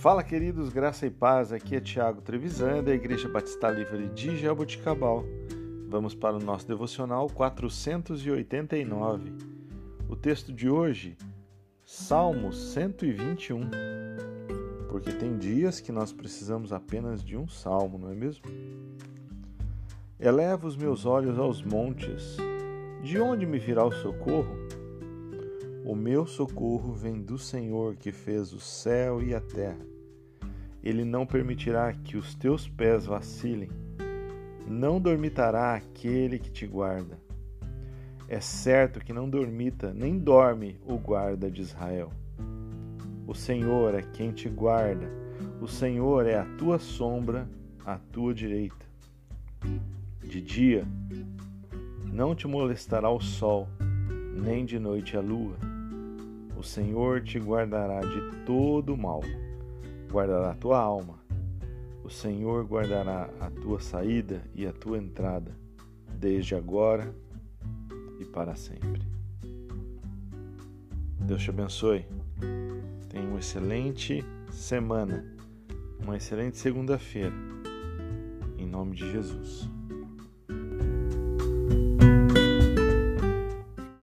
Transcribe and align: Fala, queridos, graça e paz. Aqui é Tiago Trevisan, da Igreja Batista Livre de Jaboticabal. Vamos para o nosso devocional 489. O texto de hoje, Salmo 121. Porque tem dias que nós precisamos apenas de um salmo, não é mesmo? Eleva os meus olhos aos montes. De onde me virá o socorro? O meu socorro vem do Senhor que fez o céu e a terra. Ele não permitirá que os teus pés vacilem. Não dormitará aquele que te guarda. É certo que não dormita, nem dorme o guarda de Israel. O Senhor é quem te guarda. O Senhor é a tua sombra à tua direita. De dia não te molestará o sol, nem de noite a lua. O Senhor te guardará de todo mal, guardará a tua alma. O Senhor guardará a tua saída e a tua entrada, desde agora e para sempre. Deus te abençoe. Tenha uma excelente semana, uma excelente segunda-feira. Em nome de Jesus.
Fala, 0.00 0.24
queridos, 0.24 0.70
graça 0.70 1.04
e 1.04 1.10
paz. 1.10 1.52
Aqui 1.52 1.76
é 1.76 1.80
Tiago 1.80 2.22
Trevisan, 2.22 2.82
da 2.82 2.94
Igreja 2.94 3.28
Batista 3.28 3.68
Livre 3.68 4.08
de 4.08 4.34
Jaboticabal. 4.34 5.26
Vamos 5.90 6.14
para 6.14 6.36
o 6.36 6.40
nosso 6.40 6.66
devocional 6.66 7.28
489. 7.28 9.30
O 10.08 10.16
texto 10.16 10.54
de 10.54 10.70
hoje, 10.70 11.18
Salmo 11.84 12.50
121. 12.50 13.68
Porque 14.88 15.12
tem 15.12 15.36
dias 15.36 15.80
que 15.80 15.92
nós 15.92 16.14
precisamos 16.14 16.72
apenas 16.72 17.22
de 17.22 17.36
um 17.36 17.46
salmo, 17.46 17.98
não 17.98 18.10
é 18.10 18.14
mesmo? 18.14 18.46
Eleva 20.18 20.66
os 20.66 20.78
meus 20.78 21.04
olhos 21.04 21.38
aos 21.38 21.62
montes. 21.62 22.38
De 23.02 23.20
onde 23.20 23.44
me 23.44 23.58
virá 23.58 23.84
o 23.84 23.92
socorro? 23.92 24.56
O 25.90 25.96
meu 25.96 26.24
socorro 26.24 26.92
vem 26.92 27.20
do 27.20 27.36
Senhor 27.36 27.96
que 27.96 28.12
fez 28.12 28.52
o 28.52 28.60
céu 28.60 29.20
e 29.20 29.34
a 29.34 29.40
terra. 29.40 29.84
Ele 30.84 31.04
não 31.04 31.26
permitirá 31.26 31.92
que 31.92 32.16
os 32.16 32.32
teus 32.32 32.68
pés 32.68 33.06
vacilem. 33.06 33.68
Não 34.68 35.00
dormitará 35.00 35.74
aquele 35.74 36.38
que 36.38 36.48
te 36.48 36.64
guarda. 36.64 37.18
É 38.28 38.40
certo 38.40 39.00
que 39.00 39.12
não 39.12 39.28
dormita, 39.28 39.92
nem 39.92 40.16
dorme 40.16 40.78
o 40.86 40.96
guarda 40.96 41.50
de 41.50 41.60
Israel. 41.60 42.12
O 43.26 43.34
Senhor 43.34 43.92
é 43.92 44.02
quem 44.02 44.30
te 44.30 44.48
guarda. 44.48 45.10
O 45.60 45.66
Senhor 45.66 46.24
é 46.24 46.36
a 46.36 46.44
tua 46.56 46.78
sombra 46.78 47.50
à 47.84 47.98
tua 47.98 48.32
direita. 48.32 48.86
De 50.22 50.40
dia 50.40 50.86
não 52.04 52.32
te 52.32 52.46
molestará 52.46 53.10
o 53.10 53.18
sol, 53.18 53.66
nem 54.40 54.64
de 54.64 54.78
noite 54.78 55.16
a 55.16 55.20
lua. 55.20 55.69
O 56.60 56.62
Senhor 56.62 57.22
te 57.22 57.38
guardará 57.38 58.00
de 58.00 58.44
todo 58.44 58.94
mal, 58.94 59.22
guardará 60.12 60.50
a 60.50 60.54
tua 60.54 60.78
alma. 60.78 61.18
O 62.04 62.10
Senhor 62.10 62.66
guardará 62.66 63.30
a 63.40 63.50
tua 63.50 63.80
saída 63.80 64.42
e 64.54 64.66
a 64.66 64.72
tua 64.74 64.98
entrada, 64.98 65.56
desde 66.18 66.54
agora 66.54 67.14
e 68.18 68.26
para 68.26 68.54
sempre. 68.56 69.00
Deus 71.18 71.42
te 71.42 71.48
abençoe. 71.48 72.04
Tenha 73.08 73.26
uma 73.26 73.38
excelente 73.38 74.22
semana, 74.52 75.24
uma 76.04 76.18
excelente 76.18 76.58
segunda-feira. 76.58 77.32
Em 78.58 78.66
nome 78.66 78.96
de 78.96 79.10
Jesus. 79.10 79.66